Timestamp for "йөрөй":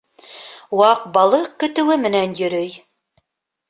2.43-2.77